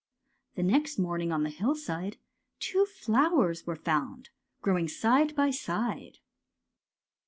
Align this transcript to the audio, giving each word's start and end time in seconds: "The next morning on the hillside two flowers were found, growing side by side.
"The 0.55 0.63
next 0.63 0.97
morning 0.97 1.31
on 1.31 1.43
the 1.43 1.51
hillside 1.51 2.17
two 2.59 2.87
flowers 2.87 3.67
were 3.67 3.75
found, 3.75 4.29
growing 4.59 4.87
side 4.87 5.35
by 5.35 5.51
side. 5.51 6.17